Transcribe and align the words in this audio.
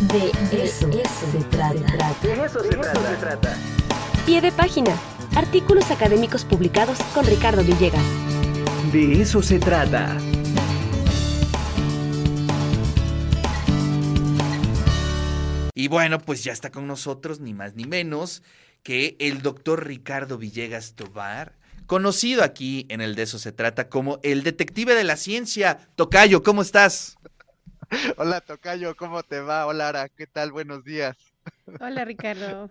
De 0.00 0.30
eso, 0.64 0.90
se 0.90 1.44
trata. 1.50 1.74
De 2.22 2.32
eso 2.32 2.62
se 2.62 2.70
trata. 2.70 3.54
Pie 4.24 4.40
de 4.40 4.50
página. 4.50 4.96
Artículos 5.36 5.90
académicos 5.90 6.46
publicados 6.46 6.98
con 7.12 7.26
Ricardo 7.26 7.62
Villegas. 7.62 8.02
De 8.92 9.20
eso 9.20 9.42
se 9.42 9.58
trata. 9.58 10.16
Y 15.74 15.88
bueno, 15.88 16.18
pues 16.18 16.44
ya 16.44 16.52
está 16.52 16.70
con 16.70 16.86
nosotros, 16.86 17.40
ni 17.40 17.52
más 17.52 17.74
ni 17.74 17.84
menos, 17.84 18.42
que 18.82 19.16
el 19.18 19.42
doctor 19.42 19.86
Ricardo 19.86 20.38
Villegas 20.38 20.94
Tobar, 20.94 21.58
conocido 21.84 22.42
aquí 22.42 22.86
en 22.88 23.02
el 23.02 23.14
De 23.16 23.24
eso 23.24 23.38
se 23.38 23.52
trata 23.52 23.90
como 23.90 24.18
el 24.22 24.44
detective 24.44 24.94
de 24.94 25.04
la 25.04 25.16
ciencia. 25.16 25.90
Tocayo, 25.94 26.42
¿cómo 26.42 26.62
estás? 26.62 27.18
Hola 28.18 28.40
Tocayo, 28.40 28.96
¿cómo 28.96 29.22
te 29.22 29.40
va? 29.40 29.66
Hola 29.66 29.88
Ara, 29.88 30.08
¿qué 30.08 30.26
tal? 30.26 30.52
Buenos 30.52 30.84
días. 30.84 31.16
Hola 31.80 32.04
Ricardo. 32.04 32.70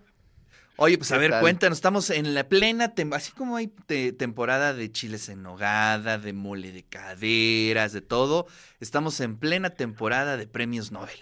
Oye, 0.77 0.97
pues 0.97 1.11
a 1.11 1.17
¿Qué 1.17 1.19
ver, 1.19 1.35
tal? 1.35 1.37
cuéntanos, 1.37 1.77
estamos 1.79 2.09
en 2.09 2.33
la 2.33 2.47
plena, 2.47 2.93
así 3.13 3.31
como 3.33 3.57
hay 3.57 3.67
te- 3.67 4.13
temporada 4.13 4.73
de 4.73 4.91
chiles 4.91 5.27
en 5.29 5.43
nogada, 5.43 6.17
de 6.17 6.31
mole 6.33 6.71
de 6.71 6.85
caderas, 6.85 7.91
de 7.91 8.01
todo, 8.01 8.47
estamos 8.79 9.19
en 9.19 9.37
plena 9.37 9.71
temporada 9.71 10.37
de 10.37 10.47
premios 10.47 10.91
Nobel. 10.91 11.19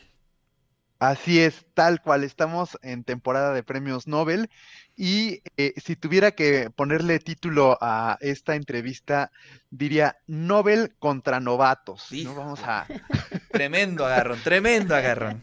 Así 1.00 1.40
es, 1.40 1.66
tal 1.76 2.02
cual, 2.02 2.24
estamos 2.24 2.78
en 2.82 3.04
temporada 3.04 3.54
de 3.54 3.62
premios 3.64 4.08
Nobel 4.08 4.50
y 4.96 5.44
eh, 5.56 5.74
si 5.78 5.96
tuviera 5.96 6.32
que 6.32 6.72
ponerle 6.72 7.20
título 7.20 7.78
a 7.82 8.18
esta 8.20 8.56
entrevista, 8.56 9.32
diría 9.70 10.18
Nobel 10.26 10.96
contra 10.98 11.40
novatos, 11.40 12.18
¿no? 12.20 12.34
Vamos 12.34 12.64
a, 12.66 12.90
Tremendo 13.58 14.06
agarrón, 14.06 14.40
tremendo 14.44 14.96
agarrón. 14.96 15.42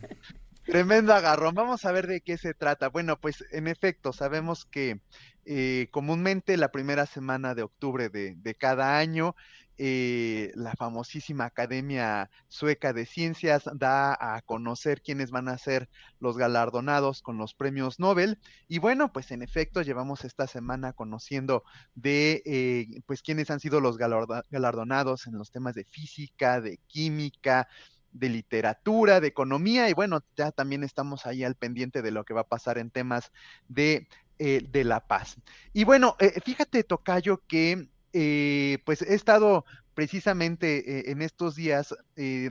Tremendo 0.64 1.12
agarrón. 1.12 1.54
Vamos 1.54 1.84
a 1.84 1.92
ver 1.92 2.06
de 2.06 2.20
qué 2.20 2.38
se 2.38 2.54
trata. 2.54 2.88
Bueno, 2.88 3.20
pues 3.20 3.44
en 3.50 3.66
efecto, 3.66 4.12
sabemos 4.12 4.64
que 4.64 5.00
eh, 5.44 5.88
comúnmente 5.90 6.56
la 6.56 6.70
primera 6.70 7.06
semana 7.06 7.54
de 7.54 7.62
octubre 7.62 8.08
de, 8.08 8.34
de 8.36 8.54
cada 8.54 8.96
año, 8.96 9.34
eh, 9.76 10.52
la 10.54 10.74
famosísima 10.76 11.46
Academia 11.46 12.30
Sueca 12.46 12.92
de 12.92 13.06
Ciencias 13.06 13.64
da 13.74 14.16
a 14.20 14.40
conocer 14.42 15.02
quiénes 15.02 15.32
van 15.32 15.48
a 15.48 15.58
ser 15.58 15.88
los 16.20 16.36
galardonados 16.36 17.22
con 17.22 17.38
los 17.38 17.54
premios 17.54 17.98
Nobel. 17.98 18.38
Y 18.68 18.78
bueno, 18.78 19.12
pues 19.12 19.32
en 19.32 19.42
efecto, 19.42 19.82
llevamos 19.82 20.24
esta 20.24 20.46
semana 20.46 20.92
conociendo 20.92 21.64
de 21.96 22.42
eh, 22.46 23.02
pues 23.06 23.20
quiénes 23.22 23.50
han 23.50 23.58
sido 23.58 23.80
los 23.80 23.98
galardonados 23.98 25.26
en 25.26 25.38
los 25.38 25.50
temas 25.50 25.74
de 25.74 25.84
física, 25.84 26.60
de 26.60 26.78
química 26.86 27.66
de 28.14 28.28
literatura, 28.28 29.20
de 29.20 29.28
economía, 29.28 29.90
y 29.90 29.92
bueno, 29.92 30.24
ya 30.36 30.52
también 30.52 30.84
estamos 30.84 31.26
ahí 31.26 31.44
al 31.44 31.56
pendiente 31.56 32.00
de 32.00 32.12
lo 32.12 32.24
que 32.24 32.32
va 32.32 32.42
a 32.42 32.48
pasar 32.48 32.78
en 32.78 32.90
temas 32.90 33.32
de, 33.68 34.08
eh, 34.38 34.66
de 34.70 34.84
la 34.84 35.00
paz. 35.00 35.36
Y 35.72 35.84
bueno, 35.84 36.16
eh, 36.20 36.40
fíjate, 36.42 36.84
Tocayo, 36.84 37.42
que 37.46 37.88
eh, 38.12 38.78
pues 38.86 39.02
he 39.02 39.14
estado 39.14 39.64
precisamente 39.94 41.12
en 41.12 41.22
estos 41.22 41.54
días 41.54 41.94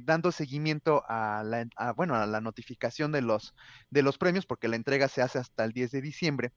dando 0.04 0.32
seguimiento 0.32 1.04
a 1.10 1.44
la, 1.44 1.92
bueno, 1.92 2.16
a 2.16 2.26
la 2.26 2.40
notificación 2.40 3.12
de 3.12 3.22
los, 3.22 3.54
de 3.90 4.02
los 4.02 4.18
premios, 4.18 4.46
porque 4.46 4.70
la 4.70 4.78
entrega 4.78 5.10
se 5.10 5.22
hace 5.22 5.40
hasta 5.40 5.66
el 5.66 5.74
10 5.74 5.92
de 5.92 6.02
diciembre. 6.02 6.54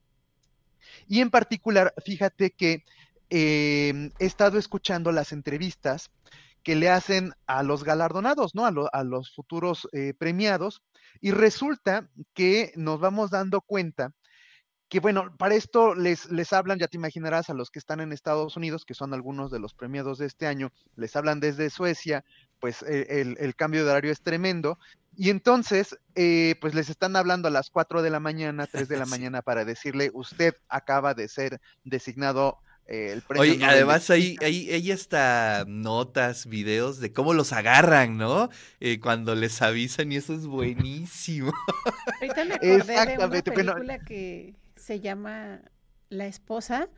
Y 1.08 1.22
en 1.22 1.30
particular, 1.30 1.92
fíjate 2.04 2.52
que 2.52 2.84
he 3.30 4.12
estado 4.20 4.58
escuchando 4.58 5.10
las 5.10 5.32
entrevistas 5.32 6.12
que 6.66 6.74
le 6.74 6.90
hacen 6.90 7.32
a 7.46 7.62
los 7.62 7.84
galardonados, 7.84 8.56
¿no? 8.56 8.66
A, 8.66 8.72
lo- 8.72 8.92
a 8.92 9.04
los 9.04 9.32
futuros 9.32 9.86
eh, 9.92 10.14
premiados. 10.18 10.82
Y 11.20 11.30
resulta 11.30 12.10
que 12.34 12.72
nos 12.74 12.98
vamos 12.98 13.30
dando 13.30 13.60
cuenta 13.60 14.10
que, 14.88 14.98
bueno, 14.98 15.36
para 15.38 15.54
esto 15.54 15.94
les, 15.94 16.28
les 16.32 16.52
hablan, 16.52 16.80
ya 16.80 16.88
te 16.88 16.96
imaginarás, 16.96 17.50
a 17.50 17.54
los 17.54 17.70
que 17.70 17.78
están 17.78 18.00
en 18.00 18.12
Estados 18.12 18.56
Unidos, 18.56 18.84
que 18.84 18.94
son 18.94 19.14
algunos 19.14 19.52
de 19.52 19.60
los 19.60 19.74
premiados 19.74 20.18
de 20.18 20.26
este 20.26 20.48
año, 20.48 20.72
les 20.96 21.14
hablan 21.14 21.38
desde 21.38 21.70
Suecia, 21.70 22.24
pues 22.58 22.82
eh, 22.82 23.20
el, 23.20 23.36
el 23.38 23.54
cambio 23.54 23.84
de 23.84 23.92
horario 23.92 24.10
es 24.10 24.22
tremendo. 24.22 24.80
Y 25.16 25.30
entonces, 25.30 25.96
eh, 26.16 26.56
pues 26.60 26.74
les 26.74 26.90
están 26.90 27.14
hablando 27.14 27.46
a 27.46 27.52
las 27.52 27.70
4 27.70 28.02
de 28.02 28.10
la 28.10 28.18
mañana, 28.18 28.66
3 28.66 28.88
de 28.88 28.96
la 28.96 29.06
mañana, 29.06 29.42
para 29.42 29.64
decirle, 29.64 30.10
usted 30.14 30.54
acaba 30.68 31.14
de 31.14 31.28
ser 31.28 31.60
designado 31.84 32.58
eh, 32.88 33.10
el 33.12 33.22
premio 33.22 33.42
Oye, 33.42 33.64
además 33.64 34.08
ahí, 34.10 34.22
Química". 34.36 34.46
ahí, 34.46 34.70
ahí 34.70 34.90
está 34.90 35.64
notas, 35.66 36.46
videos 36.46 37.00
de 37.00 37.12
cómo 37.12 37.34
los 37.34 37.52
agarran, 37.52 38.16
¿no? 38.18 38.48
Eh, 38.80 39.00
cuando 39.00 39.34
les 39.34 39.60
avisan 39.62 40.12
y 40.12 40.16
eso 40.16 40.34
es 40.34 40.46
buenísimo. 40.46 41.52
Ahorita 42.20 42.44
me 42.44 42.54
acordé 42.54 42.94
de 42.94 43.16
una 43.18 43.42
película 43.42 43.98
que 44.00 44.54
se 44.76 45.00
llama 45.00 45.60
La 46.08 46.26
esposa 46.26 46.88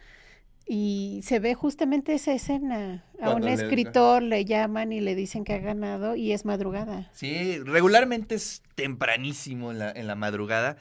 y 0.67 1.21
se 1.25 1.39
ve 1.41 1.55
justamente 1.55 2.13
esa 2.15 2.33
escena. 2.35 3.05
A 3.21 3.25
Cuando 3.31 3.47
un 3.47 3.57
le- 3.57 3.63
escritor 3.65 4.23
le 4.23 4.45
llaman 4.45 4.93
y 4.93 5.01
le 5.01 5.15
dicen 5.15 5.45
que 5.45 5.55
ha 5.55 5.59
ganado 5.59 6.15
y 6.15 6.33
es 6.33 6.45
madrugada. 6.45 7.09
Sí, 7.15 7.59
regularmente 7.61 8.35
es 8.35 8.63
tempranísimo 8.75 9.73
en 9.73 9.79
la, 9.79 9.91
en 9.93 10.07
la 10.07 10.15
madrugada. 10.15 10.77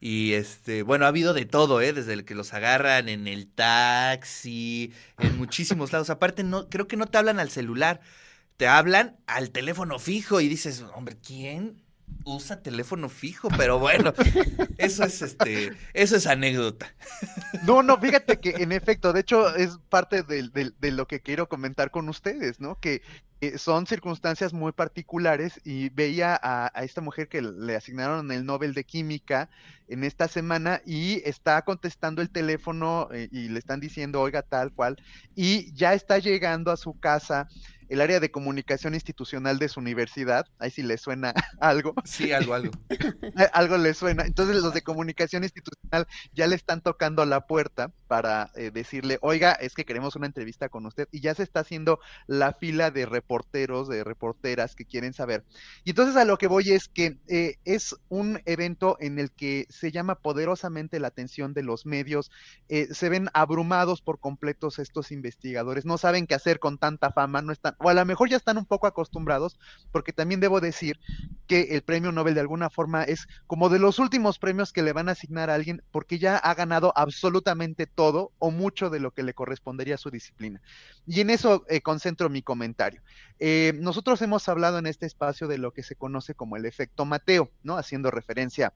Y 0.00 0.34
este, 0.34 0.82
bueno, 0.82 1.04
ha 1.04 1.08
habido 1.08 1.34
de 1.34 1.44
todo, 1.44 1.80
¿eh? 1.80 1.92
Desde 1.92 2.12
el 2.12 2.24
que 2.24 2.34
los 2.34 2.54
agarran 2.54 3.08
en 3.08 3.26
el 3.26 3.48
taxi, 3.48 4.92
en 5.18 5.36
muchísimos 5.38 5.92
lados. 5.92 6.10
Aparte, 6.10 6.44
no, 6.44 6.68
creo 6.68 6.86
que 6.86 6.96
no 6.96 7.06
te 7.06 7.18
hablan 7.18 7.40
al 7.40 7.50
celular, 7.50 8.00
te 8.56 8.68
hablan 8.68 9.16
al 9.26 9.50
teléfono 9.50 9.98
fijo 9.98 10.40
y 10.40 10.48
dices, 10.48 10.84
hombre, 10.94 11.16
¿quién 11.24 11.82
usa 12.24 12.62
teléfono 12.62 13.08
fijo? 13.08 13.48
Pero 13.56 13.78
bueno, 13.78 14.12
eso 14.78 15.04
es 15.04 15.22
este, 15.22 15.72
eso 15.94 16.16
es 16.16 16.26
anécdota. 16.26 16.94
No, 17.64 17.82
no, 17.82 17.98
fíjate 17.98 18.38
que 18.38 18.50
en 18.58 18.72
efecto, 18.72 19.12
de 19.12 19.20
hecho 19.20 19.54
es 19.54 19.78
parte 19.88 20.22
de, 20.22 20.90
lo 20.90 21.06
que 21.06 21.20
quiero 21.20 21.48
comentar 21.48 21.90
con 21.90 22.08
ustedes, 22.08 22.60
¿no? 22.60 22.78
Que 22.80 23.02
son 23.56 23.86
circunstancias 23.86 24.52
muy 24.52 24.72
particulares 24.72 25.60
y 25.64 25.90
veía 25.90 26.38
a, 26.42 26.72
a 26.74 26.82
esta 26.82 27.00
mujer 27.00 27.28
que 27.28 27.40
le 27.40 27.76
asignaron 27.76 28.32
el 28.32 28.44
Nobel 28.44 28.74
de 28.74 28.84
Química 28.84 29.48
en 29.88 30.04
esta 30.04 30.28
semana 30.28 30.82
y 30.84 31.22
está 31.24 31.62
contestando 31.62 32.20
el 32.20 32.30
teléfono 32.30 33.08
eh, 33.12 33.28
y 33.32 33.48
le 33.48 33.58
están 33.58 33.80
diciendo, 33.80 34.20
oiga, 34.20 34.42
tal 34.42 34.72
cual, 34.72 34.96
y 35.34 35.72
ya 35.72 35.94
está 35.94 36.18
llegando 36.18 36.70
a 36.70 36.76
su 36.76 36.98
casa 36.98 37.48
el 37.88 38.00
área 38.00 38.20
de 38.20 38.30
comunicación 38.30 38.94
institucional 38.94 39.58
de 39.58 39.68
su 39.68 39.80
universidad, 39.80 40.46
ahí 40.58 40.70
sí 40.70 40.82
le 40.82 40.98
suena 40.98 41.32
algo. 41.60 41.94
Sí, 42.04 42.32
algo, 42.32 42.54
algo. 42.54 42.72
Algo 43.52 43.76
le 43.78 43.94
suena. 43.94 44.24
Entonces 44.24 44.56
los 44.56 44.74
de 44.74 44.82
comunicación 44.82 45.42
institucional 45.44 46.06
ya 46.32 46.46
le 46.46 46.56
están 46.56 46.80
tocando 46.82 47.24
la 47.24 47.46
puerta 47.46 47.92
para 48.06 48.50
eh, 48.54 48.70
decirle, 48.72 49.18
oiga, 49.22 49.52
es 49.52 49.74
que 49.74 49.84
queremos 49.84 50.16
una 50.16 50.26
entrevista 50.26 50.68
con 50.68 50.86
usted. 50.86 51.08
Y 51.10 51.20
ya 51.20 51.34
se 51.34 51.42
está 51.42 51.60
haciendo 51.60 52.00
la 52.26 52.52
fila 52.54 52.90
de 52.90 53.06
reporteros, 53.06 53.88
de 53.88 54.04
reporteras 54.04 54.74
que 54.74 54.84
quieren 54.86 55.12
saber. 55.14 55.44
Y 55.84 55.90
entonces 55.90 56.16
a 56.16 56.24
lo 56.24 56.38
que 56.38 56.46
voy 56.46 56.70
es 56.70 56.88
que 56.88 57.18
eh, 57.28 57.56
es 57.64 57.94
un 58.08 58.40
evento 58.46 58.96
en 59.00 59.18
el 59.18 59.32
que 59.32 59.66
se 59.70 59.90
llama 59.92 60.16
poderosamente 60.16 61.00
la 61.00 61.08
atención 61.08 61.54
de 61.54 61.62
los 61.62 61.86
medios. 61.86 62.30
eh, 62.68 62.88
se 62.92 63.08
ven 63.08 63.28
abrumados 63.34 64.02
por 64.02 64.18
completos 64.20 64.78
estos 64.78 65.10
investigadores. 65.12 65.84
No 65.84 65.98
saben 65.98 66.26
qué 66.26 66.34
hacer 66.34 66.58
con 66.58 66.78
tanta 66.78 67.12
fama, 67.12 67.42
no 67.42 67.52
están, 67.52 67.74
o 67.78 67.88
a 67.88 67.94
lo 67.94 68.04
mejor 68.04 68.28
ya 68.28 68.36
están 68.36 68.58
un 68.58 68.66
poco 68.66 68.86
acostumbrados, 68.86 69.58
porque 69.92 70.12
también 70.12 70.40
debo 70.40 70.60
decir 70.60 70.98
que 71.46 71.74
el 71.76 71.82
premio 71.82 72.12
Nobel 72.12 72.34
de 72.34 72.40
alguna 72.40 72.70
forma 72.70 73.04
es 73.04 73.26
como 73.46 73.68
de 73.68 73.78
los 73.78 73.98
últimos 73.98 74.38
premios 74.38 74.72
que 74.72 74.82
le 74.82 74.92
van 74.92 75.08
a 75.08 75.12
asignar 75.12 75.50
a 75.50 75.54
alguien 75.54 75.82
porque 75.90 76.18
ya 76.18 76.36
ha 76.36 76.54
ganado 76.54 76.92
absolutamente 76.96 77.86
todo 77.86 78.32
o 78.38 78.50
mucho 78.50 78.90
de 78.90 79.00
lo 79.00 79.12
que 79.12 79.22
le 79.22 79.34
correspondería 79.34 79.94
a 79.94 79.98
su 79.98 80.10
disciplina. 80.10 80.60
Y 81.06 81.20
en 81.20 81.30
eso 81.30 81.64
eh, 81.68 81.80
concentro 81.80 82.28
mi 82.28 82.42
comentario. 82.42 83.02
Eh, 83.38 83.72
nosotros 83.76 84.20
hemos 84.22 84.48
hablado 84.48 84.78
en 84.78 84.86
este 84.86 85.06
espacio 85.06 85.46
de 85.48 85.58
lo 85.58 85.72
que 85.72 85.82
se 85.82 85.96
conoce 85.96 86.34
como 86.34 86.56
el 86.56 86.66
efecto 86.66 87.04
Mateo, 87.04 87.50
¿no? 87.62 87.76
Haciendo 87.76 88.10
referencia 88.10 88.68
a 88.68 88.72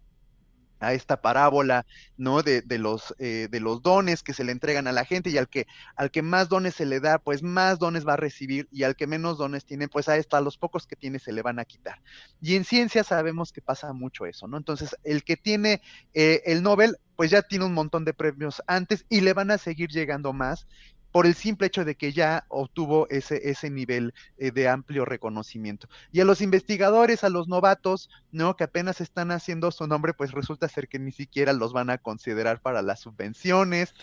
esta 0.90 1.23
parábola, 1.23 1.87
¿no? 2.17 2.43
De, 2.43 2.62
de 2.62 2.79
los, 2.79 3.14
eh, 3.19 3.49
de 3.50 3.61
los 3.61 3.82
dones 3.82 4.23
que 4.23 4.34
se 4.34 4.44
le 4.44 4.52
entregan 4.52 4.87
a 4.87 4.93
la 4.93 5.05
gente 5.05 5.31
y 5.31 5.38
al 5.38 5.49
que, 5.49 5.67
al 5.96 6.11
que 6.11 6.23
más 6.23 6.49
dones 6.49 6.75
se 6.75 6.87
le 6.87 7.00
da, 7.00 7.19
pues 7.19 7.43
más 7.43 7.79
dones 7.79 8.06
va 8.06 8.14
a 8.14 8.17
recibir 8.17 8.69
y 8.73 8.82
al 8.82 8.96
que 8.96 9.06
menos 9.06 9.38
dones 9.38 9.64
tiene, 9.64 9.88
pues 9.88 10.08
a 10.08 10.14
a 10.32 10.40
los 10.40 10.56
pocos 10.56 10.87
que 10.87 10.96
tiene 10.96 11.19
se 11.19 11.32
le 11.32 11.43
van 11.43 11.58
a 11.58 11.64
quitar. 11.64 12.00
Y 12.40 12.56
en 12.56 12.64
ciencia 12.64 13.05
sabemos 13.05 13.52
que 13.52 13.61
pasa 13.61 13.93
mucho 13.93 14.26
eso, 14.26 14.46
¿no? 14.46 14.56
Entonces, 14.56 14.96
el 15.05 15.25
que 15.25 15.37
tiene 15.37 15.82
eh, 16.14 16.43
el 16.46 16.62
Nobel, 16.62 16.96
pues 17.17 17.31
ya 17.31 17.43
tiene 17.43 17.64
un 17.64 17.75
montón 17.75 18.05
de 18.05 18.14
premios 18.14 18.62
antes 18.67 19.05
y 19.08 19.20
le 19.20 19.32
van 19.32 19.50
a 19.50 19.58
seguir 19.58 19.90
llegando 19.90 20.32
más 20.32 20.67
por 21.12 21.26
el 21.26 21.35
simple 21.35 21.67
hecho 21.67 21.85
de 21.85 21.94
que 21.94 22.12
ya 22.12 22.47
obtuvo 22.49 23.06
ese, 23.11 23.50
ese 23.50 23.70
nivel 23.70 24.14
eh, 24.38 24.50
de 24.50 24.69
amplio 24.69 25.05
reconocimiento. 25.05 25.87
Y 26.11 26.20
a 26.20 26.25
los 26.25 26.41
investigadores, 26.41 27.23
a 27.23 27.29
los 27.29 27.49
novatos, 27.49 28.09
¿no? 28.32 28.56
Que 28.56 28.64
apenas 28.64 29.00
están 29.03 29.31
haciendo 29.31 29.70
su 29.70 29.87
nombre, 29.87 30.14
pues 30.14 30.32
resulta 30.32 30.69
ser 30.69 30.88
que 30.88 30.99
ni 30.99 31.12
siquiera 31.12 31.53
los 31.53 31.75
van 31.75 31.91
a 31.91 31.99
considerar 31.99 32.62
para 32.62 32.81
las 32.81 33.00
subvenciones, 33.00 33.94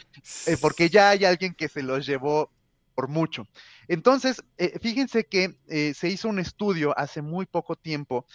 eh, 0.45 0.56
porque 0.61 0.89
ya 0.89 1.09
hay 1.09 1.25
alguien 1.25 1.56
que 1.56 1.67
se 1.67 1.81
los 1.81 2.06
llevó 2.06 2.51
por 2.94 3.07
mucho. 3.07 3.47
Entonces, 3.88 4.44
eh, 4.57 4.77
fíjense 4.79 5.25
que 5.25 5.57
se 5.95 6.09
hizo 6.09 6.29
un 6.29 6.38
estudio 6.38 6.97
hace 6.97 7.21
muy 7.21 7.45
poco 7.45 7.75
tiempo 7.75 8.25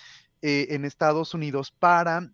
en 0.46 0.84
Estados 0.84 1.32
Unidos 1.32 1.70
para 1.70 2.30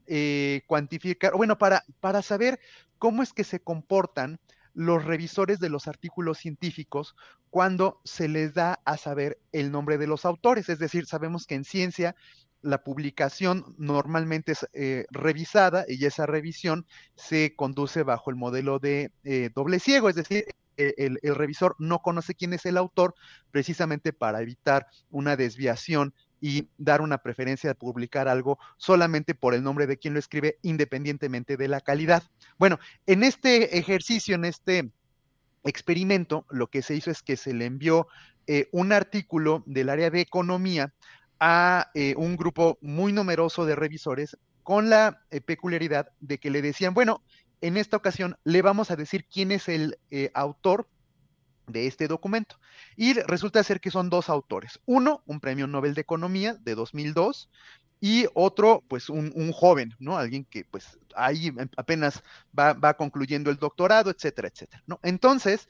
cuantificar, 0.66 1.32
bueno, 1.34 1.58
para, 1.58 1.84
para 2.00 2.22
saber 2.22 2.58
cómo 2.98 3.22
es 3.22 3.32
que 3.32 3.44
se 3.44 3.60
comportan 3.60 4.40
los 4.74 5.04
revisores 5.04 5.58
de 5.60 5.68
los 5.68 5.88
artículos 5.88 6.38
científicos 6.38 7.14
cuando 7.50 8.00
se 8.04 8.28
les 8.28 8.54
da 8.54 8.80
a 8.84 8.96
saber 8.96 9.38
el 9.52 9.72
nombre 9.72 9.98
de 9.98 10.06
los 10.06 10.24
autores. 10.24 10.68
Es 10.68 10.78
decir, 10.78 11.06
sabemos 11.06 11.46
que 11.46 11.56
en 11.56 11.64
ciencia 11.64 12.14
la 12.62 12.84
publicación 12.84 13.74
normalmente 13.78 14.52
es 14.52 14.68
eh, 14.72 15.06
revisada 15.10 15.84
y 15.88 16.04
esa 16.04 16.26
revisión 16.26 16.86
se 17.14 17.54
conduce 17.56 18.02
bajo 18.02 18.30
el 18.30 18.36
modelo 18.36 18.78
de 18.78 19.12
eh, 19.24 19.50
doble 19.54 19.80
ciego, 19.80 20.08
es 20.08 20.16
decir, 20.16 20.44
e, 20.76 20.94
el, 20.98 21.18
el, 21.22 21.34
revisor 21.34 21.74
no 21.78 22.00
conoce 22.00 22.34
quién 22.34 22.52
es 22.52 22.66
el 22.66 22.76
autor 22.76 23.14
precisamente 23.50 24.12
para 24.12 24.42
evitar 24.42 24.86
una 25.10 25.36
desviación 25.36 26.14
y 26.40 26.68
dar 26.78 27.00
una 27.00 27.18
preferencia 27.18 27.70
de 27.70 27.74
publicar 27.74 28.28
algo 28.28 28.58
solamente 28.76 29.34
por 29.34 29.54
el 29.54 29.62
nombre 29.62 29.86
de 29.86 29.98
quien 29.98 30.14
lo 30.14 30.20
escribe, 30.20 30.58
independientemente 30.62 31.56
de 31.56 31.68
la 31.68 31.80
calidad. 31.80 32.22
Bueno, 32.58 32.78
en 33.06 33.22
este 33.22 33.78
ejercicio, 33.78 34.34
en 34.34 34.44
este 34.44 34.90
experimento, 35.64 36.46
lo 36.50 36.68
que 36.68 36.82
se 36.82 36.94
hizo 36.94 37.10
es 37.10 37.22
que 37.22 37.36
se 37.36 37.52
le 37.52 37.66
envió 37.66 38.08
eh, 38.46 38.68
un 38.72 38.92
artículo 38.92 39.62
del 39.66 39.90
área 39.90 40.10
de 40.10 40.20
economía 40.20 40.92
a 41.38 41.90
eh, 41.94 42.14
un 42.16 42.36
grupo 42.36 42.78
muy 42.80 43.12
numeroso 43.12 43.64
de 43.66 43.76
revisores 43.76 44.36
con 44.62 44.90
la 44.90 45.22
eh, 45.30 45.40
peculiaridad 45.40 46.10
de 46.20 46.38
que 46.38 46.50
le 46.50 46.62
decían, 46.62 46.94
bueno, 46.94 47.22
en 47.60 47.76
esta 47.76 47.96
ocasión 47.96 48.36
le 48.44 48.62
vamos 48.62 48.90
a 48.90 48.96
decir 48.96 49.26
quién 49.30 49.52
es 49.52 49.68
el 49.68 49.98
autor 50.32 50.88
de 51.72 51.86
este 51.86 52.08
documento. 52.08 52.58
Y 52.96 53.14
resulta 53.14 53.62
ser 53.62 53.80
que 53.80 53.90
son 53.90 54.10
dos 54.10 54.28
autores. 54.28 54.80
Uno, 54.86 55.22
un 55.26 55.40
premio 55.40 55.66
Nobel 55.66 55.94
de 55.94 56.00
Economía 56.00 56.54
de 56.54 56.74
2002 56.74 57.48
y 58.00 58.26
otro, 58.34 58.82
pues 58.88 59.10
un, 59.10 59.32
un 59.34 59.52
joven, 59.52 59.94
¿no? 59.98 60.16
Alguien 60.16 60.44
que 60.44 60.64
pues 60.64 60.98
ahí 61.14 61.52
apenas 61.76 62.22
va, 62.58 62.72
va 62.72 62.94
concluyendo 62.94 63.50
el 63.50 63.56
doctorado, 63.56 64.10
etcétera, 64.10 64.48
etcétera, 64.48 64.82
¿no? 64.86 64.98
Entonces, 65.02 65.68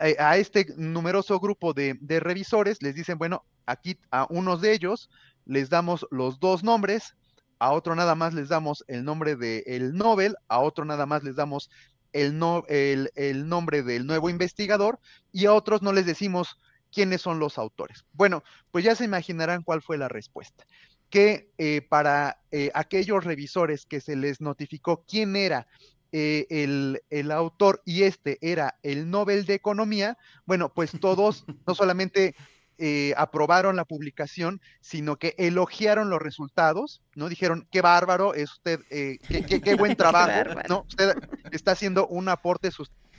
eh, 0.00 0.16
a 0.18 0.36
este 0.36 0.66
numeroso 0.76 1.38
grupo 1.38 1.72
de, 1.72 1.96
de, 2.00 2.20
revisores 2.20 2.82
les 2.82 2.94
dicen, 2.94 3.18
bueno, 3.18 3.44
aquí 3.66 3.98
a 4.10 4.26
unos 4.30 4.60
de 4.60 4.72
ellos 4.72 5.08
les 5.44 5.70
damos 5.70 6.06
los 6.10 6.40
dos 6.40 6.62
nombres, 6.64 7.14
a 7.58 7.72
otro 7.72 7.94
nada 7.94 8.14
más 8.14 8.34
les 8.34 8.48
damos 8.48 8.84
el 8.88 9.04
nombre 9.04 9.36
del 9.36 9.62
el 9.66 9.94
Nobel, 9.94 10.36
a 10.48 10.60
otro 10.60 10.84
nada 10.84 11.06
más 11.06 11.24
les 11.24 11.36
damos 11.36 11.70
el, 12.12 12.38
no, 12.38 12.64
el, 12.68 13.10
el, 13.14 13.48
nombre 13.48 13.82
del 13.82 14.06
nuevo 14.06 14.30
investigador 14.30 14.98
y 15.32 15.46
a 15.46 15.52
otros 15.52 15.82
no 15.82 15.92
les 15.92 16.06
decimos 16.06 16.58
quiénes 16.92 17.20
son 17.20 17.38
los 17.38 17.58
autores. 17.58 18.04
Bueno, 18.12 18.42
pues 18.70 18.84
ya 18.84 18.94
se 18.94 19.04
imaginarán 19.04 19.62
cuál 19.62 19.82
fue 19.82 19.98
la 19.98 20.08
respuesta. 20.08 20.66
Que 21.10 21.50
eh, 21.58 21.80
para 21.82 22.42
eh, 22.50 22.70
aquellos 22.74 23.24
revisores 23.24 23.86
que 23.86 24.00
se 24.00 24.16
les 24.16 24.40
notificó 24.40 25.04
quién 25.06 25.36
era 25.36 25.66
eh, 26.12 26.46
el, 26.50 27.02
el, 27.10 27.30
autor 27.30 27.82
y 27.84 28.02
este 28.02 28.38
era 28.40 28.78
el 28.82 29.10
Nobel 29.10 29.44
de 29.44 29.54
Economía, 29.54 30.16
bueno, 30.46 30.72
pues 30.72 30.92
todos 31.00 31.44
no 31.66 31.74
solamente 31.74 32.34
eh, 32.78 33.12
aprobaron 33.16 33.76
la 33.76 33.84
publicación, 33.84 34.60
sino 34.80 35.16
que 35.16 35.34
elogiaron 35.36 36.10
los 36.10 36.22
resultados, 36.22 37.02
¿no? 37.14 37.28
Dijeron, 37.28 37.66
qué 37.70 37.80
bárbaro, 37.80 38.34
es 38.34 38.52
usted, 38.52 38.80
eh, 38.90 39.18
qué, 39.28 39.44
qué, 39.44 39.60
qué, 39.60 39.74
buen 39.74 39.96
trabajo, 39.96 40.54
¿no? 40.68 40.84
Usted 40.88 41.16
está 41.50 41.72
haciendo 41.72 42.06
un 42.06 42.28
aporte 42.28 42.70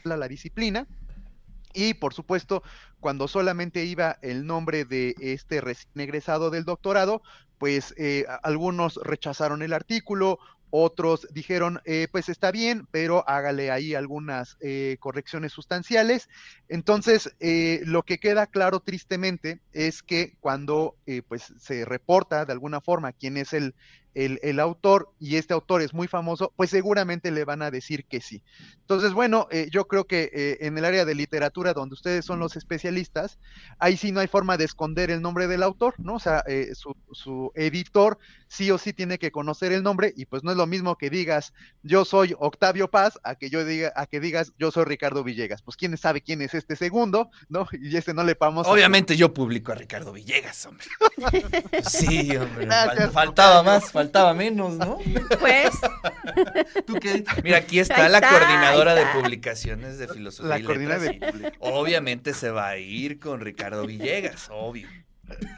a 0.06 0.18
la 0.18 0.28
disciplina. 0.28 0.88
Y 1.74 1.94
por 1.94 2.14
supuesto, 2.14 2.64
cuando 3.00 3.28
solamente 3.28 3.86
iba 3.86 4.18
el 4.22 4.46
nombre 4.48 4.86
de 4.86 5.14
este 5.20 5.62
recién 5.62 6.00
egresado 6.00 6.50
del 6.50 6.66
doctorado, 6.66 7.22
pues 7.58 7.94
eh, 7.98 8.26
algunos 8.42 9.00
rechazaron 9.04 9.62
el 9.62 9.74
artículo, 9.74 10.40
otros 10.71 11.27
dijeron, 11.31 11.81
eh, 11.86 12.07
pues 12.12 12.30
está 12.30 12.51
bien, 12.51 12.88
pero 12.92 13.27
hágale 13.27 13.71
ahí 13.71 13.95
algunas 13.95 14.57
eh, 14.62 14.98
correcciones 15.00 15.51
sustanciales. 15.51 16.30
Entonces, 16.68 17.36
eh, 17.39 17.81
lo 17.86 18.04
que 18.04 18.19
queda 18.19 18.48
claro 18.48 18.80
tristemente 18.80 19.62
es 19.74 20.04
que 20.04 20.36
cuando 20.39 20.95
pues 21.27 21.54
se 21.57 21.86
reporta 21.86 22.45
de 22.45 22.54
alguna 22.54 22.81
forma 22.81 23.13
quién 23.13 23.36
es 23.36 23.54
el, 23.54 23.74
el, 24.13 24.39
el, 24.44 24.60
autor 24.60 25.12
y 25.19 25.38
este 25.38 25.56
autor 25.56 25.81
es 25.81 25.92
muy 25.92 26.07
famoso, 26.07 26.54
pues 26.56 26.69
seguramente 26.69 27.31
le 27.31 27.45
van 27.45 27.63
a 27.63 27.72
decir 27.72 28.06
que 28.06 28.22
sí. 28.22 28.44
Entonces, 28.81 29.13
bueno, 29.13 29.48
yo 29.72 29.88
creo 29.88 30.06
que 30.06 30.57
en 30.62 30.77
el 30.77 30.86
área 30.86 31.06
de 31.06 31.15
literatura, 31.15 31.74
donde 31.74 31.95
ustedes 31.95 32.25
son 32.25 32.39
los 32.39 32.56
especialistas, 32.56 33.39
ahí 33.80 33.98
sí 33.98 34.12
no 34.12 34.19
hay 34.19 34.27
forma 34.27 34.56
de 34.57 34.65
esconder 34.65 35.10
el 35.10 35.24
nombre 35.24 35.48
del 35.48 35.63
autor, 35.63 35.95
¿no? 35.98 36.15
O 36.15 36.19
sea, 36.19 36.44
su, 36.74 36.95
su, 37.12 37.51
editor 37.56 38.19
sí 38.50 38.69
o 38.72 38.78
sí 38.78 38.92
tiene 38.92 39.18
que 39.18 39.31
conocer 39.31 39.72
el 39.72 39.84
nombre 39.84 40.12
y 40.18 40.25
pues 40.25 40.44
no 40.44 40.51
es 40.51 40.57
lo 40.57 40.68
mismo 40.68 40.98
que 40.98 41.10
digas 41.10 41.54
yo 41.84 42.04
soy 42.04 42.36
Octavio 42.38 42.90
Paz 42.90 43.19
a 43.24 43.36
que 43.36 43.50
yo 43.50 43.63
diga, 43.63 43.94
a 43.96 44.07
que 44.07 44.19
digas 44.19 44.51
yo 44.57 44.72
soy 44.72 44.86
Ricardo 44.86 45.24
Villegas. 45.24 45.62
Pues 45.62 45.78
quién 45.78 45.96
sabe 45.98 46.22
quién 46.22 46.42
es 46.42 46.54
este 46.54 46.75
segundo, 46.75 47.30
¿no? 47.48 47.68
Y 47.72 47.96
ese 47.96 48.13
no 48.13 48.24
le 48.24 48.34
vamos 48.34 48.68
Obviamente 48.68 49.13
a... 49.13 49.16
yo 49.16 49.34
publico 49.34 49.72
a 49.72 49.75
Ricardo 49.75 50.12
Villegas, 50.12 50.66
hombre. 50.66 50.88
sí, 51.88 52.36
hombre. 52.36 52.66
Gracias, 52.66 53.12
faltaba 53.12 53.63
más, 53.63 53.92
faltaba 53.92 54.34
menos, 54.34 54.74
¿no? 54.78 54.98
Pues. 55.40 55.75
¿Tú 56.86 56.96
qué? 56.96 57.24
Mira, 57.44 57.57
aquí 57.57 57.80
está, 57.80 58.07
está 58.07 58.10
la 58.10 58.22
coordinadora 58.22 58.96
de 58.96 59.06
publicaciones 59.13 59.98
de 60.00 60.07
filosofía. 60.07 60.50
La 60.50 60.60
y 60.60 60.63
coordinadora 60.63 61.12
letras, 61.12 61.34
de 61.34 61.54
Obviamente 61.60 62.34
se 62.34 62.50
va 62.50 62.69
a 62.69 62.78
ir 62.78 63.19
con 63.19 63.42
Ricardo 63.42 63.86
Villegas, 63.86 64.50
obvio. 64.51 64.88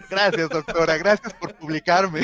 Gracias, 0.09 0.49
doctora. 0.49 0.97
Gracias 0.97 1.33
por 1.33 1.55
publicarme. 1.55 2.23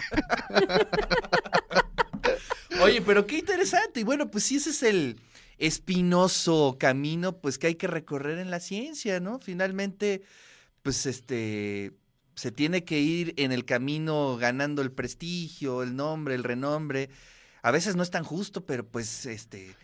Oye, 2.81 3.01
pero 3.01 3.25
qué 3.25 3.39
interesante. 3.39 4.01
Y 4.01 4.03
bueno, 4.03 4.29
pues 4.29 4.43
sí, 4.43 4.57
ese 4.57 4.69
es 4.71 4.83
el 4.83 5.19
espinoso 5.57 6.77
camino, 6.79 7.37
pues 7.37 7.57
que 7.57 7.67
hay 7.67 7.75
que 7.75 7.87
recorrer 7.87 8.39
en 8.39 8.51
la 8.51 8.59
ciencia, 8.59 9.19
¿no? 9.19 9.39
Finalmente, 9.39 10.21
pues 10.83 11.05
este 11.05 11.93
se 12.35 12.51
tiene 12.51 12.83
que 12.83 12.99
ir 12.99 13.33
en 13.37 13.51
el 13.51 13.65
camino 13.65 14.37
ganando 14.37 14.83
el 14.83 14.91
prestigio, 14.91 15.81
el 15.81 15.95
nombre, 15.95 16.35
el 16.35 16.43
renombre. 16.43 17.09
A 17.63 17.71
veces 17.71 17.95
no 17.95 18.03
es 18.03 18.11
tan 18.11 18.23
justo, 18.23 18.63
pero 18.63 18.87
pues 18.87 19.25
este, 19.25 19.75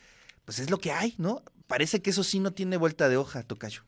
pues 0.45 0.59
es 0.59 0.69
lo 0.69 0.77
que 0.77 0.91
hay, 0.91 1.15
¿no? 1.17 1.43
Parece 1.65 2.03
que 2.03 2.11
eso 2.11 2.23
sí 2.23 2.39
no 2.39 2.53
tiene 2.53 2.77
vuelta 2.77 3.09
de 3.09 3.17
hoja, 3.17 3.41
Tocayo. 3.41 3.81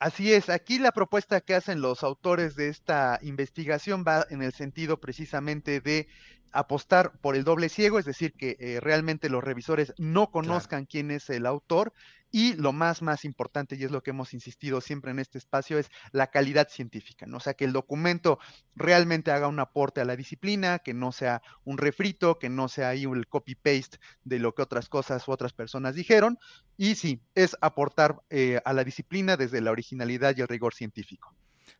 Así 0.00 0.32
es, 0.32 0.48
aquí 0.48 0.78
la 0.78 0.92
propuesta 0.92 1.40
que 1.40 1.54
hacen 1.54 1.80
los 1.80 2.04
autores 2.04 2.54
de 2.54 2.68
esta 2.68 3.18
investigación 3.20 4.04
va 4.06 4.24
en 4.30 4.42
el 4.42 4.52
sentido 4.52 5.00
precisamente 5.00 5.80
de 5.80 6.06
apostar 6.52 7.12
por 7.20 7.36
el 7.36 7.44
doble 7.44 7.68
ciego, 7.68 7.98
es 7.98 8.04
decir, 8.04 8.32
que 8.34 8.56
eh, 8.58 8.80
realmente 8.80 9.28
los 9.28 9.44
revisores 9.44 9.92
no 9.98 10.30
conozcan 10.30 10.80
claro. 10.80 10.88
quién 10.90 11.10
es 11.10 11.30
el 11.30 11.46
autor 11.46 11.92
y 12.30 12.54
lo 12.54 12.72
más, 12.72 13.00
más 13.00 13.24
importante, 13.24 13.76
y 13.76 13.84
es 13.84 13.90
lo 13.90 14.02
que 14.02 14.10
hemos 14.10 14.34
insistido 14.34 14.80
siempre 14.80 15.10
en 15.10 15.18
este 15.18 15.38
espacio, 15.38 15.78
es 15.78 15.90
la 16.12 16.28
calidad 16.28 16.68
científica, 16.68 17.26
¿no? 17.26 17.38
O 17.38 17.40
sea, 17.40 17.54
que 17.54 17.64
el 17.64 17.72
documento 17.72 18.38
realmente 18.74 19.30
haga 19.30 19.48
un 19.48 19.60
aporte 19.60 20.00
a 20.00 20.04
la 20.04 20.16
disciplina, 20.16 20.78
que 20.80 20.94
no 20.94 21.12
sea 21.12 21.42
un 21.64 21.78
refrito, 21.78 22.38
que 22.38 22.50
no 22.50 22.68
sea 22.68 22.90
ahí 22.90 23.04
el 23.04 23.28
copy-paste 23.28 23.98
de 24.24 24.38
lo 24.38 24.54
que 24.54 24.62
otras 24.62 24.88
cosas 24.88 25.26
u 25.26 25.32
otras 25.32 25.52
personas 25.52 25.94
dijeron, 25.94 26.38
y 26.76 26.96
sí, 26.96 27.22
es 27.34 27.56
aportar 27.60 28.20
eh, 28.30 28.60
a 28.64 28.72
la 28.72 28.84
disciplina 28.84 29.36
desde 29.36 29.60
la 29.60 29.70
originalidad 29.70 30.36
y 30.36 30.42
el 30.42 30.48
rigor 30.48 30.74
científico. 30.74 31.34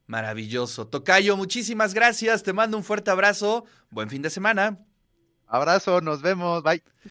Maravilloso. 0.07 0.87
Tocayo, 0.87 1.37
muchísimas 1.37 1.95
gracias. 1.95 2.43
Te 2.43 2.53
mando 2.53 2.77
un 2.77 2.85
fuerte 2.85 3.11
abrazo. 3.11 3.65
Buen 3.91 4.09
fin 4.09 4.23
de 4.23 4.31
semana. 4.31 4.79
Abrazo, 5.47 6.01
nos 6.01 6.23
vemos. 6.23 6.63
Bye. 6.63 6.83